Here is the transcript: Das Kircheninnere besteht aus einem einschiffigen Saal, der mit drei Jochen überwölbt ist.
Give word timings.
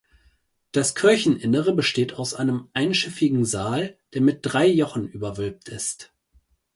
Das 0.71 0.95
Kircheninnere 0.95 1.75
besteht 1.75 2.15
aus 2.15 2.33
einem 2.33 2.69
einschiffigen 2.73 3.45
Saal, 3.45 3.99
der 4.15 4.21
mit 4.21 4.39
drei 4.41 4.65
Jochen 4.65 5.05
überwölbt 5.07 5.69
ist. 5.69 6.11